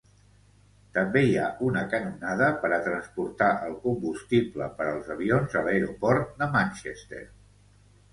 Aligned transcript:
També 0.93 1.21
hi 1.25 1.33
ha 1.41 1.49
una 1.65 1.81
canonada 1.91 2.47
per 2.63 2.71
a 2.77 2.79
transportar 2.87 3.49
el 3.67 3.75
combustible 3.83 4.69
per 4.79 4.87
als 4.93 5.11
avions 5.17 5.59
a 5.61 5.63
l'aeroport 5.69 6.33
de 6.41 6.49
Manchester. 6.57 7.21